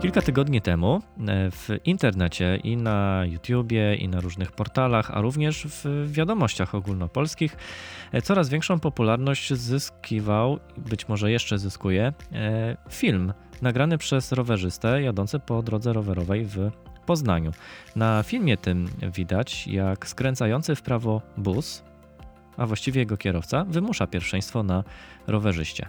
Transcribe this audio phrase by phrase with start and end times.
[0.00, 5.66] Kilka tygodni temu e, w internecie i na YouTubie, i na różnych portalach, a również
[5.66, 7.56] w wiadomościach ogólnopolskich
[8.12, 13.32] e, coraz większą popularność zyskiwał, być może jeszcze zyskuje, e, film
[13.62, 16.70] nagrany przez rowerzystę jadący po drodze rowerowej w
[17.06, 17.50] Poznaniu.
[17.96, 21.87] Na filmie tym widać, jak skręcający w prawo bus
[22.58, 24.84] a właściwie jego kierowca, wymusza pierwszeństwo na
[25.26, 25.86] rowerzyście.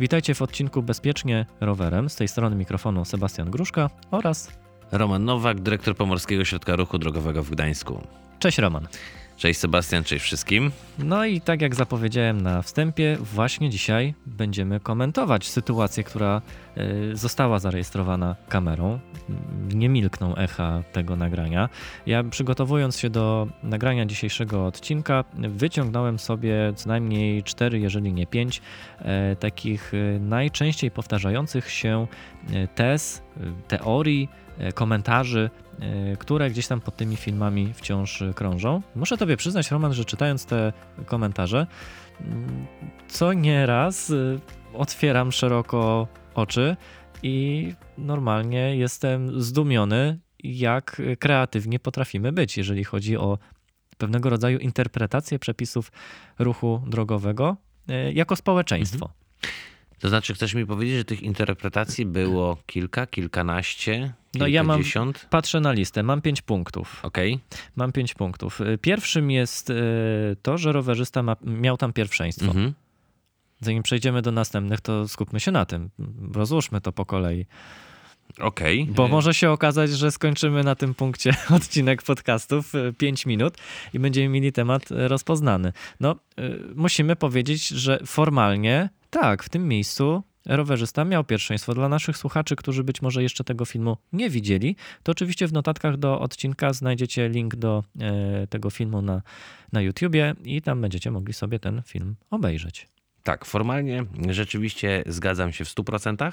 [0.00, 2.10] Witajcie w odcinku Bezpiecznie rowerem.
[2.10, 4.50] Z tej strony mikrofonu Sebastian Gruszka oraz
[4.92, 8.00] Roman Nowak, dyrektor Pomorskiego Ośrodka Ruchu Drogowego w Gdańsku.
[8.38, 8.88] Cześć Roman.
[9.40, 10.70] Cześć Sebastian, cześć wszystkim.
[10.98, 16.42] No i tak jak zapowiedziałem na wstępie, właśnie dzisiaj będziemy komentować sytuację, która
[17.12, 18.98] y, została zarejestrowana kamerą.
[19.74, 21.68] Nie milkną echa tego nagrania.
[22.06, 28.62] Ja przygotowując się do nagrania dzisiejszego odcinka, wyciągnąłem sobie co najmniej cztery, jeżeli nie pięć,
[28.98, 32.06] e, takich e, najczęściej powtarzających się
[32.52, 33.22] e, tez,
[33.68, 34.28] teorii,
[34.74, 35.69] komentarzy E,
[36.18, 38.82] które gdzieś tam pod tymi filmami wciąż krążą.
[38.94, 40.72] Muszę Tobie przyznać, Roman, że czytając te
[41.06, 41.66] komentarze,
[42.20, 42.66] mm,
[43.08, 44.40] co nieraz y,
[44.74, 46.76] otwieram szeroko oczy
[47.22, 53.38] i normalnie jestem zdumiony, jak kreatywnie potrafimy być, jeżeli chodzi o
[53.98, 55.92] pewnego rodzaju interpretację przepisów
[56.38, 57.56] ruchu drogowego
[57.88, 59.06] e, jako społeczeństwo.
[59.06, 59.69] Mhm.
[60.00, 64.82] To znaczy, chcesz mi powiedzieć, że tych interpretacji było kilka, kilkanaście, no ja mam,
[65.30, 67.00] patrzę na listę, mam pięć punktów.
[67.02, 67.34] Okej.
[67.34, 67.58] Okay.
[67.76, 68.60] Mam pięć punktów.
[68.60, 69.74] Y, pierwszym jest y,
[70.42, 72.46] to, że rowerzysta ma, miał tam pierwszeństwo.
[72.46, 72.74] Mhm.
[73.60, 75.90] Zanim przejdziemy do następnych, to skupmy się na tym.
[76.32, 77.46] Rozłóżmy to po kolei.
[78.38, 78.82] Okej.
[78.82, 78.94] Okay.
[78.94, 83.56] Bo może się okazać, że skończymy na tym punkcie odcinek podcastów 5 y, minut
[83.94, 85.72] i będziemy mieli temat rozpoznany.
[86.00, 86.16] No,
[86.74, 91.74] musimy powiedzieć, że formalnie tak, w tym miejscu rowerzysta miał pierwszeństwo.
[91.74, 95.96] Dla naszych słuchaczy, którzy być może jeszcze tego filmu nie widzieli, to oczywiście w notatkach
[95.96, 99.22] do odcinka znajdziecie link do e, tego filmu na,
[99.72, 102.88] na YouTubie i tam będziecie mogli sobie ten film obejrzeć.
[103.22, 106.32] Tak, formalnie rzeczywiście zgadzam się w 100%.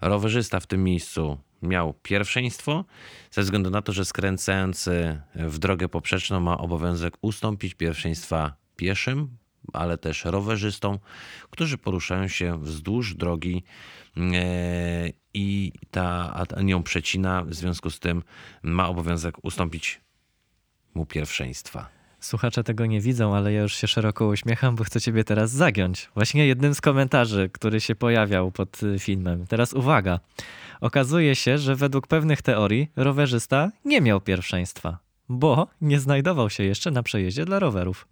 [0.00, 2.84] Rowerzysta w tym miejscu miał pierwszeństwo,
[3.30, 9.36] ze względu na to, że skręcający w drogę poprzeczną ma obowiązek ustąpić pierwszeństwa pieszym,
[9.72, 10.98] ale też rowerzystom,
[11.50, 13.64] którzy poruszają się wzdłuż drogi
[14.16, 18.22] e, i ta nią przecina, w związku z tym
[18.62, 20.00] ma obowiązek ustąpić
[20.94, 21.96] mu pierwszeństwa.
[22.20, 26.10] Słuchacze tego nie widzą, ale ja już się szeroko uśmiecham, bo chcę ciebie teraz zagiąć.
[26.14, 29.46] Właśnie jednym z komentarzy, który się pojawiał pod y, filmem.
[29.46, 30.20] Teraz uwaga.
[30.80, 34.98] Okazuje się, że według pewnych teorii rowerzysta nie miał pierwszeństwa,
[35.28, 38.08] bo nie znajdował się jeszcze na przejeździe dla rowerów.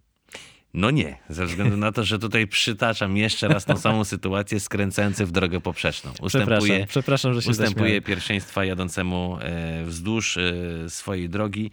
[0.75, 5.25] No nie, ze względu na to, że tutaj przytaczam jeszcze raz tą samą sytuację skręcający
[5.25, 6.11] w drogę poprzeczną.
[6.21, 10.53] Ustępuje, przepraszam, przepraszam że się Ustępuje pierwszeństwa jadącemu e, wzdłuż e,
[10.89, 11.71] swojej drogi,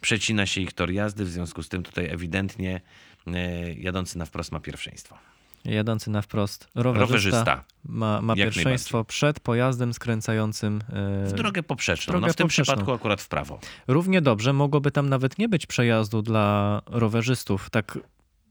[0.00, 2.80] przecina się ich tor jazdy, w związku z tym tutaj ewidentnie
[3.26, 5.18] e, jadący na wprost ma pierwszeństwo.
[5.64, 7.64] Jadący na wprost rowerzysta, rowerzysta.
[7.84, 10.80] ma, ma pierwszeństwo przed pojazdem skręcającym
[11.24, 12.12] w drogę poprzeczną.
[12.12, 12.74] Drogę no w tym poprzeczną.
[12.74, 13.60] przypadku akurat w prawo.
[13.88, 17.70] Równie dobrze mogłoby tam nawet nie być przejazdu dla rowerzystów.
[17.70, 17.98] Tak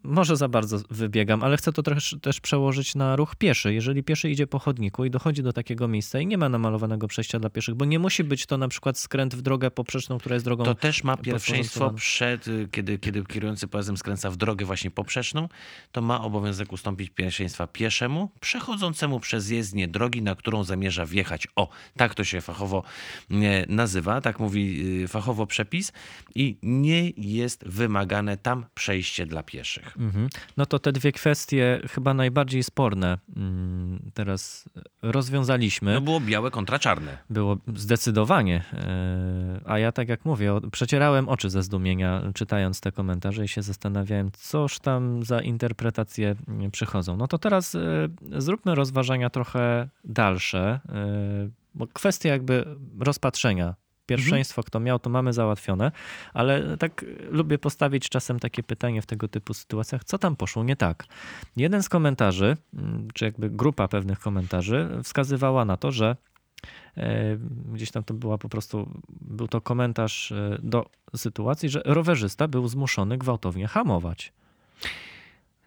[0.04, 3.74] może za bardzo wybiegam, ale chcę to też, też przełożyć na ruch pieszy.
[3.74, 7.40] Jeżeli pieszy idzie po chodniku i dochodzi do takiego miejsca i nie ma namalowanego przejścia
[7.40, 10.46] dla pieszych, bo nie musi być to na przykład skręt w drogę poprzeczną, która jest
[10.46, 10.64] drogą.
[10.64, 15.50] To też ma pierwszeństwo przed, kiedy, kiedy kierujący pojazdem skręca w drogę właśnie poprzeczną,
[15.92, 21.48] to ma obowiązek ustąpić pierwszeństwa pieszemu, przechodzącemu przez jezdnię drogi, na którą zamierza wjechać.
[21.56, 22.84] O, tak to się fachowo
[23.68, 25.92] nazywa, tak mówi y, fachowo przepis
[26.36, 29.93] i nie jest wymagane tam przejście dla pieszych.
[29.98, 30.30] Mhm.
[30.58, 34.70] No to te dwie kwestie chyba najbardziej sporne mm, teraz
[35.02, 35.94] rozwiązaliśmy.
[35.94, 37.18] No było białe kontra czarne.
[37.30, 38.64] Było zdecydowanie.
[38.74, 43.62] E, a ja tak jak mówię, przecierałem oczy ze zdumienia czytając te komentarze i się
[43.62, 47.18] zastanawiałem, coż tam za interpretacje mm, przychodzą.
[47.18, 47.80] No to teraz e,
[48.38, 52.66] zróbmy rozważania trochę dalsze, e, bo kwestia jakby
[53.00, 54.66] rozpatrzenia Pierwszeństwo, mhm.
[54.66, 55.92] kto miał, to mamy załatwione,
[56.34, 60.76] ale tak lubię postawić czasem takie pytanie w tego typu sytuacjach, co tam poszło nie
[60.76, 61.06] tak.
[61.58, 66.16] Jeden z komentarzy, mm, czy jakby grupa pewnych komentarzy, wskazywała na to, że
[66.98, 67.38] e,
[67.74, 70.86] gdzieś tam to była po prostu, był to komentarz e, do
[71.16, 74.34] sytuacji, że rowerzysta był zmuszony gwałtownie hamować.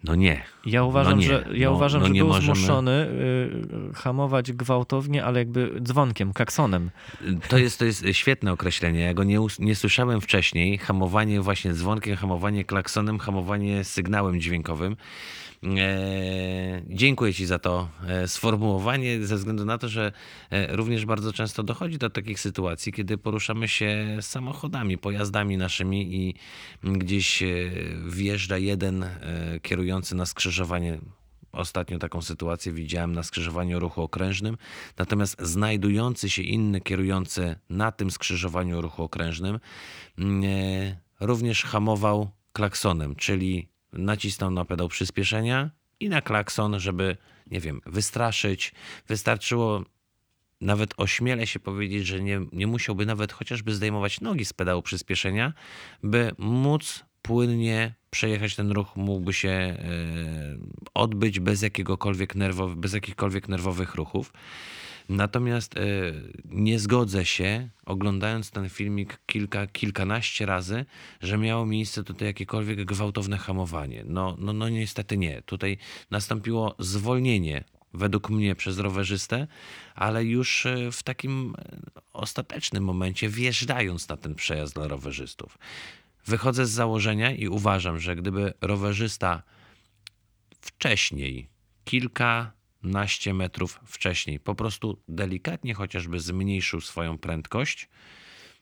[0.05, 0.43] No nie.
[0.67, 1.27] Ja uważam, no nie.
[1.27, 2.57] że, ja no, uważam, no że był możemy...
[2.57, 2.91] zmuszony
[3.91, 6.91] y, hamować gwałtownie, ale jakby dzwonkiem, klaksonem.
[7.49, 9.01] To jest, to jest świetne określenie.
[9.01, 10.79] Ja go nie, nie słyszałem wcześniej.
[10.79, 14.97] Hamowanie właśnie dzwonkiem, hamowanie klaksonem, hamowanie sygnałem dźwiękowym.
[15.79, 20.13] E, dziękuję Ci za to e, sformułowanie, ze względu na to, że
[20.51, 26.35] e, również bardzo często dochodzi do takich sytuacji, kiedy poruszamy się samochodami, pojazdami naszymi i
[26.83, 27.43] gdzieś
[28.07, 29.07] wjeżdża jeden
[29.63, 30.99] kierujący na skrzyżowanie.
[31.53, 34.57] Ostatnio taką sytuację widziałem na skrzyżowaniu ruchu okrężnym,
[34.99, 39.59] natomiast znajdujący się inny kierujący na tym skrzyżowaniu ruchu okrężnym
[41.21, 45.71] również hamował klaksonem, czyli nacisnął na pedał przyspieszenia
[46.01, 47.17] i na klakson, żeby,
[47.47, 48.73] nie wiem, wystraszyć.
[49.09, 49.85] Wystarczyło
[50.61, 55.53] nawet ośmielę się powiedzieć, że nie, nie musiałby nawet chociażby zdejmować nogi z pedału przyspieszenia,
[56.03, 59.77] by móc płynnie przejechać ten ruch, mógłby się e,
[60.95, 64.33] odbyć bez jakiegokolwiek nerwowych, bez jakichkolwiek nerwowych ruchów.
[65.08, 65.81] Natomiast e,
[66.44, 70.85] nie zgodzę się, oglądając ten filmik kilka, kilkanaście razy,
[71.20, 74.05] że miało miejsce tutaj jakiekolwiek gwałtowne hamowanie.
[74.06, 75.43] No, no, no niestety nie.
[75.43, 75.79] Tutaj
[76.11, 77.64] nastąpiło zwolnienie
[77.94, 79.47] według mnie przez rowerzystę,
[79.94, 81.79] ale już e, w takim e,
[82.12, 85.59] ostatecznym momencie wjeżdżając na ten przejazd dla rowerzystów.
[86.26, 89.43] Wychodzę z założenia i uważam, że gdyby rowerzysta
[90.61, 91.49] wcześniej,
[91.85, 92.52] kilka
[92.82, 94.40] naście metrów wcześniej.
[94.40, 97.88] Po prostu delikatnie chociażby zmniejszył swoją prędkość,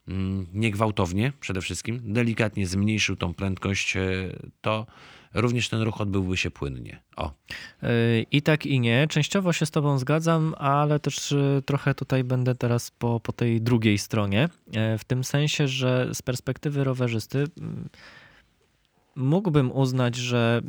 [0.09, 4.03] mm, niegwałtownie przede wszystkim, delikatnie zmniejszył tą prędkość, e,
[4.61, 4.87] to
[5.35, 7.03] również ten ruch odbyłby się płynnie.
[7.17, 7.33] O.
[7.83, 7.91] E,
[8.31, 9.07] I tak i nie.
[9.09, 13.61] Częściowo się z Tobą zgadzam, ale też e, trochę tutaj będę teraz po, po tej
[13.61, 14.49] drugiej stronie.
[14.99, 17.45] W tym sensie, że z perspektywy rowerzysty
[19.17, 20.63] mógłbym uznać, że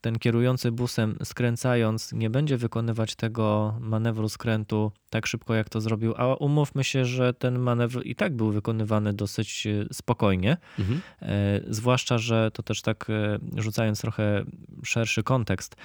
[0.00, 6.14] ten kierujący busem skręcając nie będzie wykonywać tego manewru skrętu tak szybko, jak to zrobił,
[6.16, 10.56] a umówmy się, że ten manewr i tak był wykonywany dosyć e, spokojnie.
[10.78, 11.00] Mhm.
[11.22, 14.44] E, zwłaszcza, że to też tak e, rzucając trochę
[14.84, 15.76] szerszy kontekst,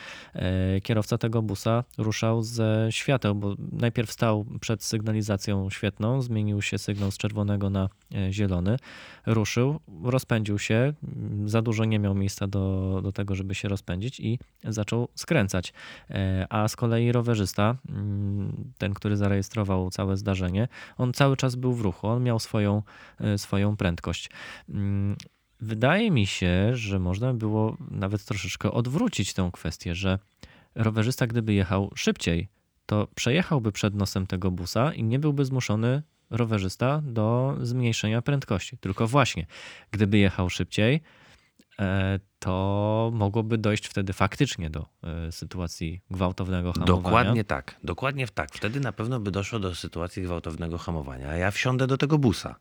[0.83, 7.11] kierowca tego busa ruszał ze świateł, bo najpierw stał przed sygnalizacją świetną, zmienił się sygnał
[7.11, 7.89] z czerwonego na
[8.31, 8.77] zielony,
[9.25, 10.93] ruszył, rozpędził się,
[11.45, 15.73] za dużo nie miał miejsca do, do tego, żeby się rozpędzić i zaczął skręcać.
[16.49, 20.67] A z kolei rowerzysta, mm, ten, który zarejestrował całe zdarzenie,
[20.97, 22.81] on cały czas był w ruchu, on miał swoją,
[23.19, 24.29] e, swoją prędkość.
[24.69, 25.15] Mm,
[25.59, 30.19] wydaje mi się, że można było nawet troszeczkę odwrócić tę kwestię, że
[30.75, 32.47] rowerzysta, gdyby jechał szybciej,
[32.85, 38.77] to przejechałby przed nosem tego busa i nie byłby zmuszony rowerzysta do zmniejszenia prędkości.
[38.77, 39.45] Tylko właśnie,
[39.91, 41.22] gdyby jechał szybciej, E,
[42.39, 47.01] to mogłoby dojść wtedy faktycznie do e, sytuacji gwałtownego hamowania.
[47.01, 48.49] Dokładnie tak, dokładnie tak.
[48.53, 51.29] Wtedy na pewno by doszło do sytuacji gwałtownego hamowania.
[51.29, 52.55] A ja wsiądę do tego busa,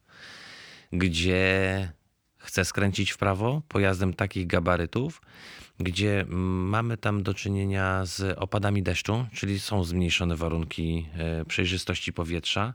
[0.92, 1.92] gdzie
[2.38, 5.22] chcę skręcić w prawo pojazdem takich gabarytów,
[5.78, 12.74] gdzie mamy tam do czynienia z opadami deszczu, czyli są zmniejszone warunki e, przejrzystości powietrza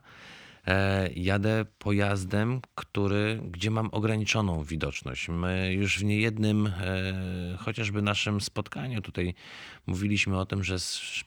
[1.16, 5.28] jadę pojazdem, który, gdzie mam ograniczoną widoczność.
[5.28, 6.72] My już w niejednym, e,
[7.58, 9.34] chociażby naszym spotkaniu tutaj
[9.86, 10.76] mówiliśmy o tym, że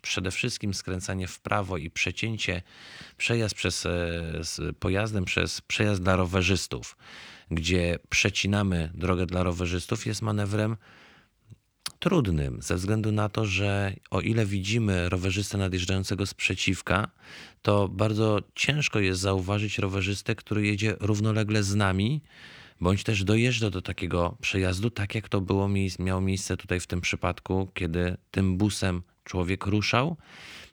[0.02, 2.62] przede wszystkim skręcanie w prawo i przecięcie,
[3.18, 6.98] przejazd przez, e, pojazdem przez przejazd dla rowerzystów,
[7.52, 10.78] gdzie przecinamy drogę dla rowerzystów, jest manewrem
[12.02, 17.12] trudnym, ze względu na to, że o ile widzimy rowerzystę nadjeżdżającego z przeciwka,
[17.62, 22.22] to bardzo ciężko jest zauważyć rowerzystę, który jedzie równolegle z nami,
[22.82, 27.02] bądź też dojeżdża do takiego przejazdu, tak jak to było, miało miejsce tutaj w tym
[27.02, 30.18] przypadku, kiedy tym busem człowiek ruszał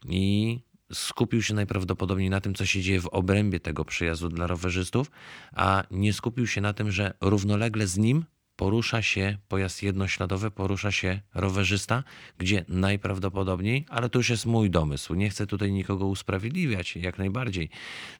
[0.08, 0.58] i
[0.92, 5.10] skupił się najprawdopodobniej na tym, co się dzieje w obrębie tego przejazdu dla rowerzystów,
[5.52, 8.24] a nie skupił się na tym, że równolegle z nim
[8.58, 12.04] porusza się pojazd jednośladowy, porusza się rowerzysta,
[12.38, 17.70] gdzie najprawdopodobniej, ale to już jest mój domysł, nie chcę tutaj nikogo usprawiedliwiać, jak najbardziej.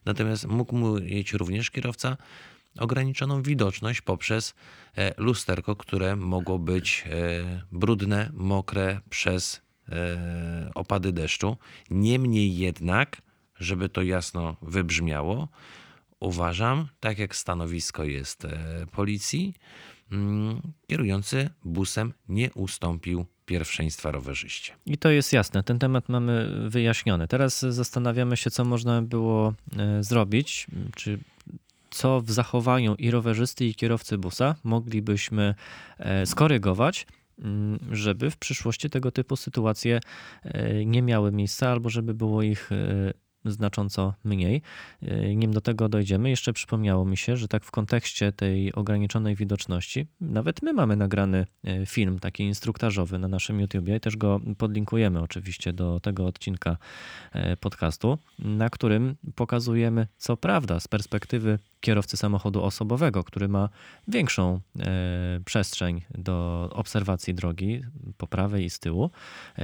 [0.05, 2.17] Natomiast mógł mieć również kierowca
[2.77, 4.55] ograniczoną widoczność poprzez
[4.97, 11.57] e, lusterko, które mogło być e, brudne, mokre przez e, opady deszczu.
[11.89, 13.21] Niemniej jednak,
[13.55, 15.47] żeby to jasno wybrzmiało,
[16.19, 18.47] uważam, tak jak stanowisko jest
[18.91, 19.53] policji,
[20.87, 24.73] kierujący busem nie ustąpił pierwszeństwa rowerzyście.
[24.85, 27.27] I to jest jasne, ten temat mamy wyjaśniony.
[27.27, 31.19] Teraz zastanawiamy się, co można było e, zrobić, czy
[31.89, 35.55] co w zachowaniu i rowerzysty, i kierowcy busa moglibyśmy
[35.97, 37.07] e, skorygować,
[37.39, 39.99] mm, żeby w przyszłości tego typu sytuacje
[40.43, 42.69] e, nie miały miejsca, albo żeby było ich
[43.51, 44.61] znacząco mniej.
[45.01, 49.35] E, nim do tego dojdziemy, jeszcze przypomniało mi się, że tak w kontekście tej ograniczonej
[49.35, 54.39] widoczności, nawet my mamy nagrany e, film taki instruktażowy na naszym YouTubie i też go
[54.57, 56.77] podlinkujemy oczywiście do tego odcinka
[57.59, 63.69] podcastu, na którym pokazujemy, co prawda, z perspektywy kierowcy samochodu osobowego, który ma
[64.07, 64.59] większą
[65.45, 67.81] przestrzeń do obserwacji drogi
[68.17, 69.09] po prawej i z tyłu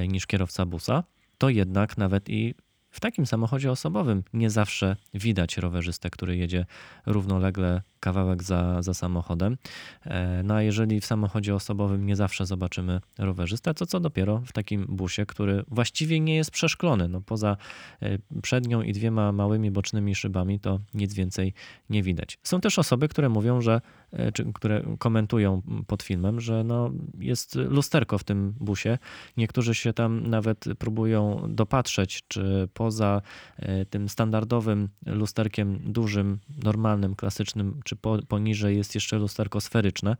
[0.08, 1.04] niż kierowca busa,
[1.38, 2.56] to jednak nawet i
[2.96, 6.66] w takim samochodzie osobowym nie zawsze widać rowerzystę, który jedzie
[7.06, 9.58] równolegle kawałek za, za samochodem.
[10.06, 14.54] E, no a jeżeli w samochodzie osobowym nie zawsze zobaczymy rowerzystę, to co dopiero w
[14.54, 17.08] takim busie, który właściwie nie jest przeszklony.
[17.08, 17.58] No poza
[18.02, 21.54] e, przednią i dwiema małymi bocznymi szybami, to nic więcej
[21.90, 22.38] nie widać.
[22.44, 23.82] Są też osoby, które mówią, że
[24.12, 28.98] e, czy które komentują pod filmem, że no jest lusterko w tym busie.
[29.38, 33.22] Niektórzy się tam nawet próbują dopatrzeć, czy poza
[33.90, 40.18] tym standardowym lusterkiem dużym, normalnym, klasycznym, czy po, poniżej jest jeszcze lusterko sferyczne.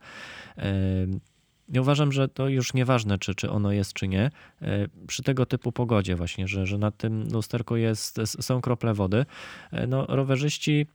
[1.68, 4.30] Ja uważam, że to już nieważne, czy, czy ono jest, czy nie.
[5.06, 9.26] Przy tego typu pogodzie właśnie, że, że na tym lusterku jest, są krople wody,
[9.88, 10.86] no rowerzyści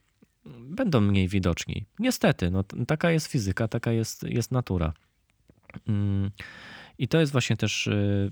[0.59, 1.85] będą mniej widoczni.
[1.99, 4.93] Niestety, no, taka jest fizyka, taka jest, jest natura.
[5.87, 6.31] Mm,
[6.97, 8.31] I to jest właśnie też y,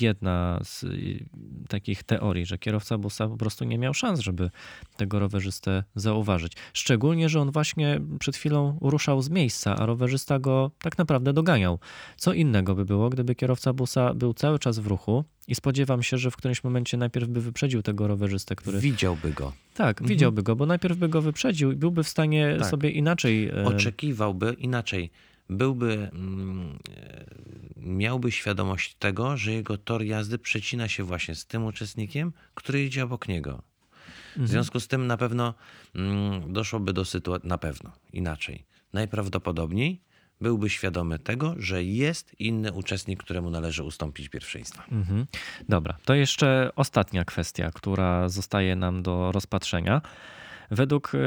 [0.00, 1.24] jedna z y,
[1.68, 4.50] takich teorii, że kierowca busa po prostu nie miał szans, żeby
[4.96, 6.52] tego rowerzystę zauważyć.
[6.72, 11.78] Szczególnie, że on właśnie przed chwilą ruszał z miejsca, a rowerzysta go tak naprawdę doganiał.
[12.16, 16.18] Co innego by było, gdyby kierowca busa był cały czas w ruchu i spodziewam się,
[16.18, 18.80] że w którymś momencie najpierw by wyprzedził tego rowerzystę, który.
[18.80, 19.52] Widziałby go.
[19.74, 20.08] Tak, mhm.
[20.08, 22.68] widziałby go, bo najpierw by go wyprzedził i byłby w stanie tak.
[22.68, 23.48] sobie inaczej.
[23.48, 25.10] E, Oczekiwałby inaczej
[25.50, 27.24] byłby, mm, e,
[27.76, 33.04] miałby świadomość tego, że jego tor jazdy przecina się właśnie z tym uczestnikiem, który idzie
[33.04, 33.62] obok niego.
[34.30, 34.48] W mhm.
[34.48, 35.54] związku z tym na pewno
[35.94, 38.64] mm, doszłoby do sytuacji, na pewno inaczej.
[38.92, 40.00] Najprawdopodobniej
[40.40, 44.84] byłby świadomy tego, że jest inny uczestnik, któremu należy ustąpić pierwszeństwa.
[44.92, 45.26] Mhm.
[45.68, 50.02] Dobra, to jeszcze ostatnia kwestia, która zostaje nam do rozpatrzenia.
[50.70, 51.18] Według e,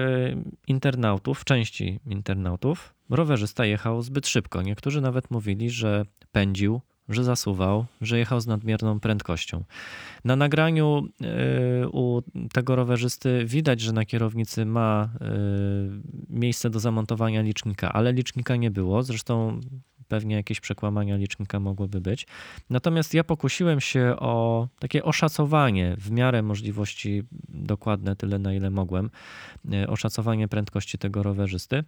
[0.67, 4.61] internautów, części internautów, rowerzysta jechał zbyt szybko.
[4.61, 9.63] Niektórzy nawet mówili, że pędził, że zasuwał, że jechał z nadmierną prędkością.
[10.25, 12.21] Na nagraniu e, u
[12.53, 15.27] tego rowerzysty widać, że na kierownicy ma e,
[16.29, 19.03] miejsce do zamontowania licznika, ale licznika nie było.
[19.03, 19.59] Zresztą
[20.11, 22.27] pewnie jakieś przekłamania licznika mogłyby być.
[22.69, 29.09] Natomiast ja pokusiłem się o takie oszacowanie w miarę możliwości dokładne, tyle na ile mogłem,
[29.71, 31.83] e, oszacowanie prędkości tego rowerzysty.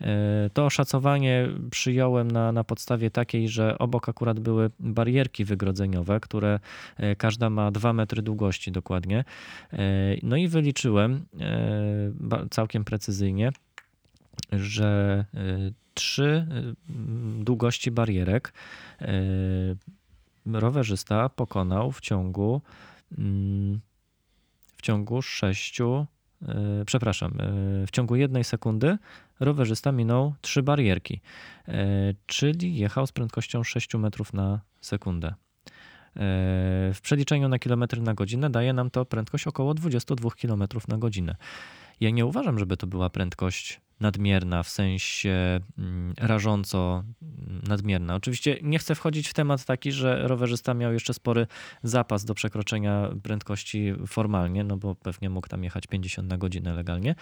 [0.00, 6.60] E, to oszacowanie przyjąłem na, na podstawie takiej, że obok akurat były barierki wygrodzeniowe, które
[6.96, 9.24] e, każda ma 2 metry długości dokładnie.
[10.22, 11.24] No i wyliczyłem
[12.50, 13.50] całkiem precyzyjnie,
[14.52, 15.24] że
[15.98, 16.46] trzy
[17.40, 18.52] y, długości barierek
[19.02, 19.06] y,
[20.46, 22.62] rowerzysta pokonał w ciągu
[23.18, 23.80] mm,
[24.76, 26.06] w ciągu sześciu
[26.42, 26.46] y,
[26.86, 27.32] przepraszam,
[27.86, 28.98] w ciągu jednej sekundy
[29.40, 31.20] rowerzysta minął trzy barierki,
[32.26, 35.34] czyli jechał z prędkością 6 metrów na sekundę.
[36.94, 41.36] W przeliczeniu na kilometry na godzinę daje nam to prędkość około 22 km na godzinę.
[42.00, 47.04] Ja nie uważam, żeby to była prędkość nadmierna, w sensie mm, rażąco
[47.68, 48.14] nadmierna.
[48.14, 51.46] Oczywiście nie chcę wchodzić w temat taki, że rowerzysta miał jeszcze spory
[51.82, 57.14] zapas do przekroczenia prędkości formalnie, no bo pewnie mógł tam jechać 50 na godzinę legalnie,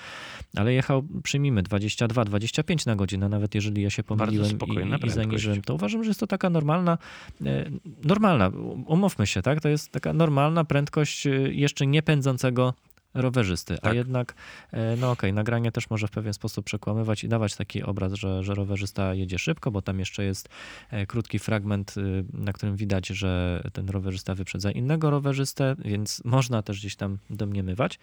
[0.56, 4.59] ale jechał, przyjmijmy, 22-25 na godzinę, nawet jeżeli ja się pomyliłem
[5.02, 6.99] i, i zaniżyłem, to uważam, że jest to taka normalna,
[7.47, 7.71] e,
[8.04, 8.49] normalna,
[8.87, 12.75] umówmy się, tak, to jest taka normalna prędkość e, jeszcze nie pędzącego
[13.16, 13.92] rowerzysty, tak.
[13.92, 14.35] a jednak,
[14.73, 18.12] e, no okej, okay, nagranie też może w pewien sposób przekłamywać i dawać taki obraz,
[18.12, 20.49] że, że rowerzysta jedzie szybko, bo tam jeszcze jest
[20.90, 26.62] e, krótki fragment, y, na którym widać, że ten rowerzysta wyprzedza innego rowerzystę, więc można
[26.62, 27.99] też gdzieś tam domniemywać.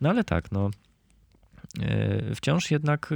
[0.00, 0.70] No ale tak, no
[1.80, 3.08] e, Wciąż jednak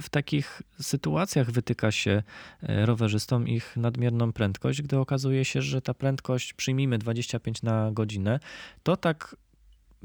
[0.00, 2.22] w takich sytuacjach wytyka się
[2.62, 8.40] rowerzystom ich nadmierną prędkość, gdy okazuje się, że ta prędkość, przyjmijmy 25 na godzinę,
[8.82, 9.36] to tak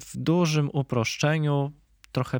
[0.02, 1.72] w dużym uproszczeniu,
[2.12, 2.40] trochę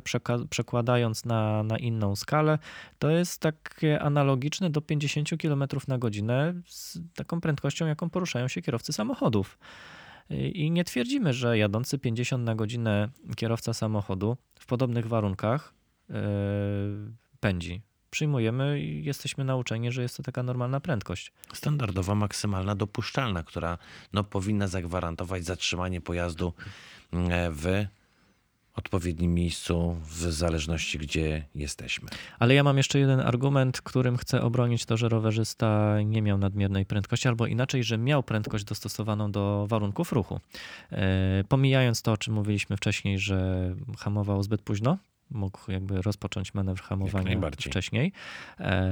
[0.50, 2.58] przekładając na, na inną skalę,
[2.98, 8.62] to jest takie analogiczne do 50 km na godzinę z taką prędkością, jaką poruszają się
[8.62, 9.58] kierowcy samochodów.
[10.30, 15.74] I nie twierdzimy, że jadący 50 na godzinę kierowca samochodu w podobnych warunkach
[16.08, 16.16] yy,
[17.40, 17.82] pędzi.
[18.14, 21.32] Przyjmujemy i jesteśmy nauczeni, że jest to taka normalna prędkość.
[21.52, 23.78] Standardowa, maksymalna, dopuszczalna, która
[24.12, 26.52] no, powinna zagwarantować zatrzymanie pojazdu
[27.50, 27.86] w
[28.74, 32.08] odpowiednim miejscu, w zależności gdzie jesteśmy.
[32.38, 36.86] Ale ja mam jeszcze jeden argument, którym chcę obronić to, że rowerzysta nie miał nadmiernej
[36.86, 40.40] prędkości, albo inaczej, że miał prędkość dostosowaną do warunków ruchu.
[40.92, 44.98] E, pomijając to, o czym mówiliśmy wcześniej, że hamował zbyt późno,
[45.30, 48.12] mógł jakby rozpocząć manewr hamowania wcześniej.
[48.60, 48.90] E,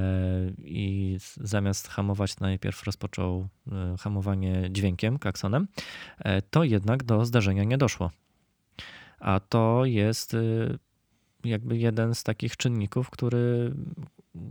[0.57, 5.67] i zamiast hamować najpierw rozpoczął e, hamowanie dźwiękiem, klaksonem,
[6.49, 8.11] to jednak do zdarzenia nie doszło.
[9.19, 10.35] A to jest
[11.43, 13.75] jakby jeden z takich czynników, który,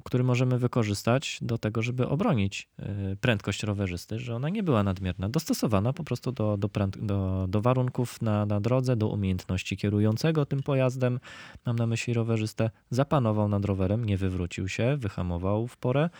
[0.04, 2.68] który możemy wykorzystać do tego, żeby obronić
[3.12, 7.60] y, prędkość rowerzysty, że ona nie była nadmierna, dostosowana po prostu do, do, do, do
[7.60, 11.20] warunków na, na drodze, do umiejętności kierującego tym pojazdem.
[11.66, 16.10] Mam na myśli rowerzystę, zapanował nad rowerem, nie wywrócił się, wyhamował w porę,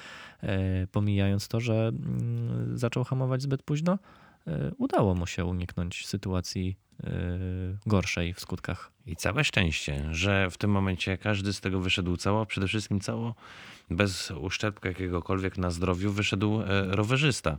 [0.42, 3.98] e, pomijając to, że mm, zaczął hamować zbyt późno.
[4.46, 7.10] E, udało mu się uniknąć sytuacji e,
[7.86, 8.92] gorszej w skutkach.
[9.06, 13.34] I całe szczęście, że w tym momencie każdy z tego wyszedł cało, przede wszystkim cało,
[13.90, 17.58] bez uszczerbku jakiegokolwiek na zdrowiu, wyszedł e, rowerzysta.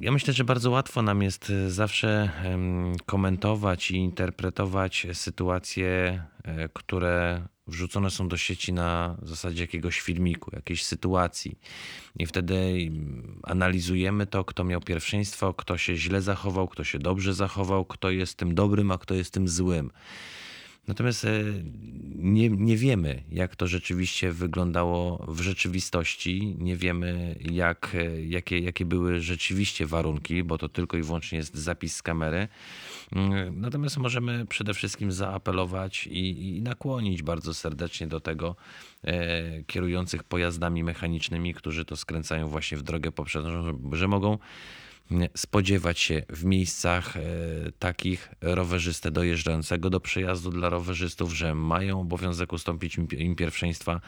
[0.00, 2.30] Ja myślę, że bardzo łatwo nam jest zawsze
[3.06, 6.22] komentować i interpretować sytuacje,
[6.72, 11.58] które wrzucone są do sieci na zasadzie jakiegoś filmiku, jakiejś sytuacji.
[12.18, 12.90] I wtedy
[13.42, 18.38] analizujemy to, kto miał pierwszeństwo, kto się źle zachował, kto się dobrze zachował, kto jest
[18.38, 19.90] tym dobrym, a kto jest tym złym.
[20.88, 21.28] Natomiast e,
[22.14, 26.56] nie, nie wiemy, jak to rzeczywiście wyglądało w rzeczywistości.
[26.58, 31.56] Nie wiemy, jak, e, jakie, jakie były rzeczywiście warunki, bo to tylko i wyłącznie jest
[31.56, 32.48] zapis z kamery.
[33.12, 38.56] Mm, natomiast możemy przede wszystkim zaapelować i, i nakłonić bardzo serdecznie do tego
[39.04, 44.38] e, kierujących pojazdami mechanicznymi, którzy to skręcają właśnie w drogę poprzednią, że mogą
[45.36, 47.20] spodziewać się w miejscach e,
[47.78, 54.00] takich rowerzystę dojeżdżającego do przejazdu dla rowerzystów, że mają obowiązek ustąpić im pierwszeństwa.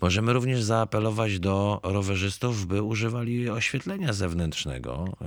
[0.00, 5.16] Możemy również zaapelować do rowerzystów, by używali oświetlenia zewnętrznego.
[5.20, 5.26] E,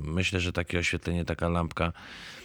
[0.00, 1.92] myślę, że takie oświetlenie, taka lampka,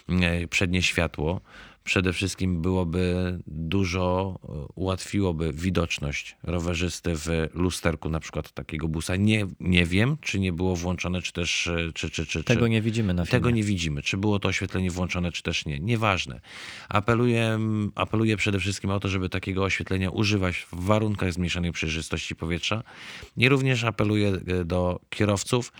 [0.09, 1.41] e, przednie światło
[1.85, 9.15] przede wszystkim byłoby dużo, e, ułatwiłoby widoczność rowerzysty w lusterku na przykład takiego busa.
[9.15, 11.67] Nie, nie wiem, czy nie było włączone, czy też...
[11.67, 13.31] E, czy, czy, czy, tego nie widzimy na filmie.
[13.31, 14.01] Tego nie widzimy.
[14.01, 15.79] Czy było to oświetlenie włączone, czy też nie.
[15.79, 16.41] Nieważne.
[16.89, 17.59] Apeluję,
[17.95, 22.83] apeluję przede wszystkim o to, żeby takiego oświetlenia używać w warunkach zmniejszonej przejrzystości powietrza.
[23.37, 25.71] I również apeluję e, do kierowców,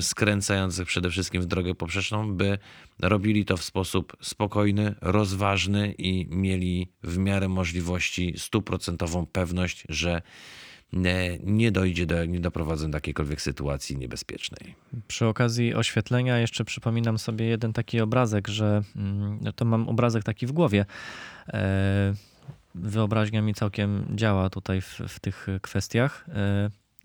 [0.00, 2.58] skręcających przede wszystkim w drogę poprzeczną, by
[3.00, 10.22] robili to w sposób spokojny, rozważny i mieli w miarę możliwości stuprocentową pewność, że
[11.44, 14.74] nie dojdzie do, nie doprowadzą do jakiejkolwiek sytuacji niebezpiecznej.
[15.08, 20.46] Przy okazji oświetlenia jeszcze przypominam sobie jeden taki obrazek, że mm, to mam obrazek taki
[20.46, 20.84] w głowie.
[21.48, 22.14] E,
[22.74, 26.26] wyobraźnia mi całkiem działa tutaj w, w tych kwestiach.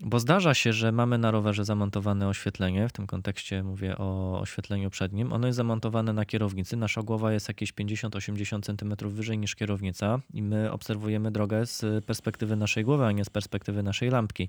[0.00, 4.90] Bo zdarza się, że mamy na rowerze zamontowane oświetlenie, w tym kontekście mówię o oświetleniu
[4.90, 5.32] przednim.
[5.32, 6.76] Ono jest zamontowane na kierownicy.
[6.76, 12.56] Nasza głowa jest jakieś 50-80 cm wyżej niż kierownica i my obserwujemy drogę z perspektywy
[12.56, 14.48] naszej głowy, a nie z perspektywy naszej lampki.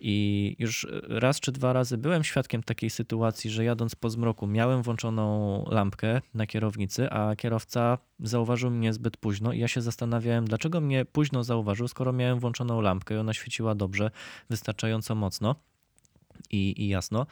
[0.00, 4.82] I już raz czy dwa razy byłem świadkiem takiej sytuacji, że jadąc po zmroku miałem
[4.82, 10.80] włączoną lampkę na kierownicy, a kierowca zauważył mnie zbyt późno i ja się zastanawiałem, dlaczego
[10.80, 14.10] mnie późno zauważył, skoro miałem włączoną lampkę i ona świeciła dobrze,
[14.50, 15.54] wystarczająco mocno
[16.50, 17.26] i, i jasno.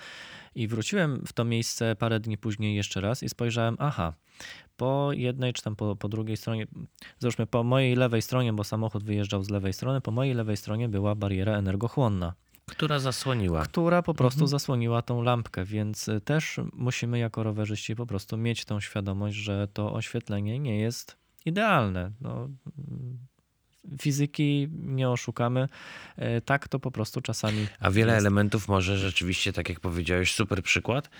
[0.54, 4.14] I wróciłem w to miejsce parę dni później jeszcze raz i spojrzałem, aha,
[4.76, 6.66] po jednej czy tam po, po drugiej stronie,
[7.18, 10.88] załóżmy po mojej lewej stronie, bo samochód wyjeżdżał z lewej strony, po mojej lewej stronie
[10.88, 12.32] była bariera energochłonna.
[12.72, 13.62] Która zasłoniła.
[13.62, 14.48] Która po prostu mhm.
[14.48, 19.68] zasłoniła tą lampkę, więc y, też musimy jako rowerzyści po prostu mieć tą świadomość, że
[19.72, 22.10] to oświetlenie nie jest idealne.
[22.20, 22.48] No,
[24.00, 25.68] fizyki nie oszukamy.
[26.18, 27.66] Y, tak to po prostu czasami.
[27.80, 28.22] A wiele jest.
[28.22, 31.10] elementów może rzeczywiście, tak jak powiedziałeś, super przykład,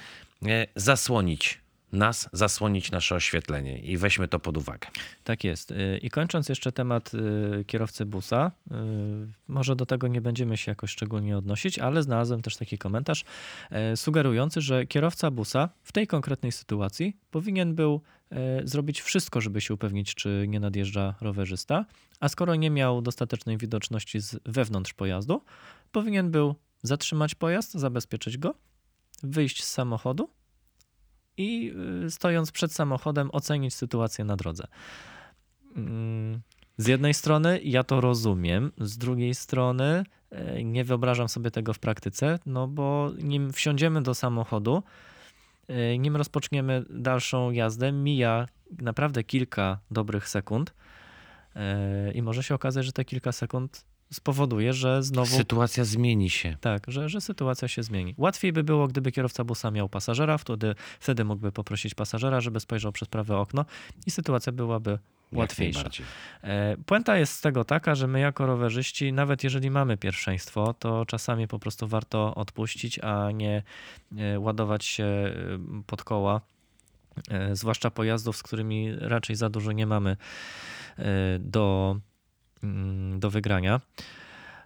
[0.43, 1.62] y, zasłonić
[1.93, 4.89] nas zasłonić nasze oświetlenie i weźmy to pod uwagę.
[5.25, 5.71] Tak jest.
[5.71, 8.75] Y, I kończąc jeszcze temat y, kierowcy busa, y,
[9.49, 13.25] może do tego nie będziemy się jakoś szczególnie odnosić, ale znalazłem też taki komentarz
[13.97, 18.01] sugerujący, że kierowca busa w tej konkretnej sytuacji powinien był
[18.65, 21.87] zrobić wszystko, żeby się upewnić, czy nie nadjeżdża rowerzysta,
[22.21, 25.43] a skoro nie miał dostatecznej widoczności z wewnątrz pojazdu,
[25.93, 28.55] powinien był zatrzymać pojazd, zabezpieczyć go,
[29.23, 30.31] wyjść z samochodu
[31.37, 34.67] i y, stojąc przed samochodem ocenić sytuację na drodze.
[35.77, 36.41] Mm,
[36.77, 41.79] z jednej strony ja to rozumiem, z drugiej strony e, nie wyobrażam sobie tego w
[41.79, 44.83] praktyce, no bo nim wsiądziemy do samochodu,
[45.69, 48.47] e, nim rozpoczniemy dalszą jazdę, mija
[48.79, 50.75] naprawdę kilka dobrych sekund
[52.15, 55.37] i może się okazać, że te kilka sekund spowoduje, że znowu.
[55.37, 56.57] Sytuacja zmieni się.
[56.61, 58.15] Tak, że, że sytuacja się zmieni.
[58.19, 62.93] Łatwiej by było, gdyby kierowca busa miał pasażera, wtedy, wtedy mógłby poprosić pasażera, żeby spojrzał
[62.93, 63.65] przez prawe okno
[64.07, 64.99] i sytuacja byłaby
[65.33, 65.91] łatwiejsza.
[66.43, 71.07] E, Puenta jest z tego taka, że my jako rowerzyści, nawet jeżeli mamy pierwszeństwo, to
[71.07, 73.63] czasami po prostu warto odpuścić, a nie
[74.19, 75.33] e, ładować się e,
[75.87, 76.41] pod koła,
[77.53, 80.17] zwłaszcza pojazdów, z którymi raczej za dużo nie mamy
[81.41, 81.97] do,
[83.19, 83.81] do wygrania.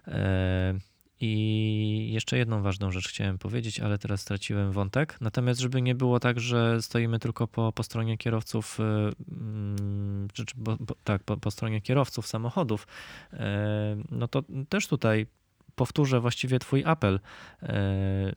[0.07, 0.73] E,
[1.21, 5.17] I jeszcze jedną ważną rzecz chciałem powiedzieć, ale teraz straciłem wątek.
[5.21, 8.83] Natomiast, żeby nie było tak, że stoimy tylko po, po stronie kierowców, e,
[9.31, 12.87] mm, czy, czy, bo, bo, tak, po, po stronie kierowców samochodów,
[13.33, 15.27] e, no to też tutaj
[15.75, 17.19] powtórzę właściwie Twój apel,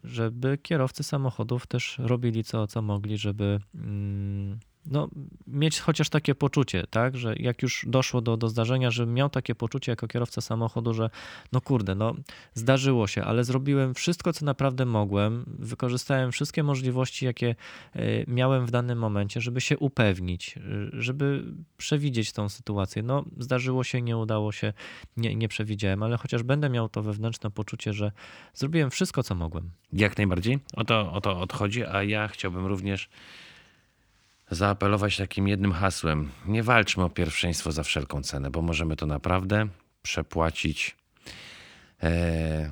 [0.04, 4.58] żeby kierowcy samochodów też robili co, co mogli, żeby mm,
[4.90, 5.08] no,
[5.46, 9.54] mieć chociaż takie poczucie, tak, że jak już doszło do, do zdarzenia, żebym miał takie
[9.54, 11.10] poczucie jako kierowca samochodu, że
[11.52, 12.14] no kurde, no
[12.54, 17.54] zdarzyło się, ale zrobiłem wszystko, co naprawdę mogłem, wykorzystałem wszystkie możliwości, jakie
[17.94, 20.60] e, miałem w danym momencie, żeby się upewnić, e,
[20.92, 21.44] żeby
[21.76, 23.02] przewidzieć tą sytuację.
[23.02, 24.72] No zdarzyło się, nie udało się,
[25.16, 28.12] nie, nie przewidziałem, ale chociaż będę miał to wewnętrzne poczucie, że
[28.54, 29.70] zrobiłem wszystko, co mogłem.
[29.92, 30.58] Jak najbardziej.
[30.76, 33.08] O to, o to odchodzi, a ja chciałbym również
[34.50, 36.30] zaapelować takim jednym hasłem.
[36.46, 39.68] Nie walczmy o pierwszeństwo za wszelką cenę, bo możemy to naprawdę
[40.02, 40.96] przepłacić
[42.02, 42.70] e,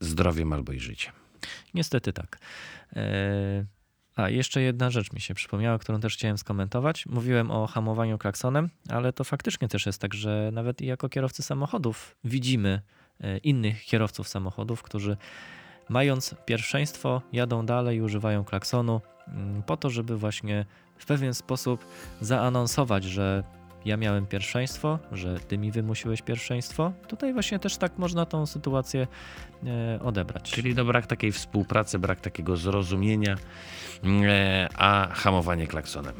[0.00, 1.12] zdrowiem albo i życiem.
[1.74, 2.38] Niestety tak.
[2.96, 3.64] E,
[4.16, 7.06] A, jeszcze jedna rzecz mi się przypomniała, którą też chciałem skomentować.
[7.06, 11.42] Mówiłem o hamowaniu klaksonem, ale to faktycznie też jest tak, że nawet i jako kierowcy
[11.42, 12.80] samochodów widzimy
[13.20, 15.16] e, innych kierowców samochodów, którzy
[15.88, 20.66] mając pierwszeństwo, jadą dalej używają klaksonu mm, po to, żeby właśnie
[20.98, 21.84] w pewien sposób
[22.20, 23.42] zaanonsować, że
[23.86, 26.92] ja miałem pierwszeństwo, że ty mi wymusiłeś pierwszeństwo.
[27.08, 29.06] Tutaj właśnie też tak można tą sytuację
[29.66, 30.50] e, odebrać.
[30.50, 33.36] Czyli brak takiej współpracy, brak takiego zrozumienia,
[34.04, 36.14] e, a hamowanie klaksonem.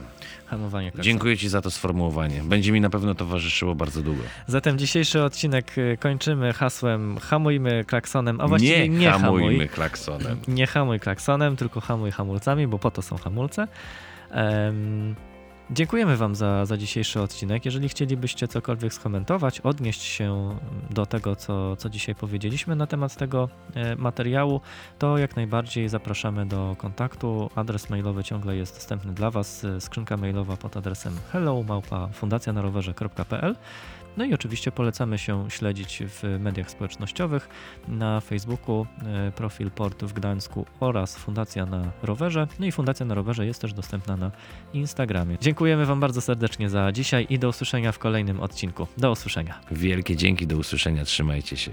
[0.47, 1.05] hamowanie klaksonu.
[1.05, 2.43] Dziękuję Ci za to sformułowanie.
[2.43, 4.23] Będzie mi na pewno towarzyszyło bardzo długo.
[4.47, 9.69] Zatem dzisiejszy odcinek y, kończymy hasłem hamujmy klaksonem, a właściwie nie, hamujmy hamuj.
[9.69, 10.39] klaksonem.
[10.49, 13.69] Nie hamuj klaksonem, tylko hamuj hamulcami, bo po to są hamulce.
[14.31, 15.15] Em,
[15.71, 17.65] dziękujemy Wam za, za dzisiejszy odcinek.
[17.65, 20.59] Jeżeli chcielibyście cokolwiek skomentować, odnieść się
[20.91, 24.61] do tego, co, co dzisiaj powiedzieliśmy na temat tego e, materiału,
[24.99, 27.51] to jak najbardziej zapraszamy do kontaktu.
[27.55, 29.65] Adres mailowy ciągle jest dostępny dla Was.
[29.65, 33.57] e, Skrzynka mailowa pod adresem hello małpa fundacjanarowerze.pl
[34.17, 37.49] no i oczywiście polecamy się śledzić w mediach społecznościowych,
[37.89, 42.47] na Facebooku e, profil Port w Gdańsku oraz Fundacja na Rowerze.
[42.59, 44.31] No i Fundacja na Rowerze jest też dostępna na
[44.73, 45.37] Instagramie.
[45.41, 48.87] Dziękujemy Wam bardzo serdecznie za dzisiaj i do usłyszenia w kolejnym odcinku.
[48.99, 49.61] Do usłyszenia.
[49.71, 51.71] Wielkie dzięki, do usłyszenia, trzymajcie się.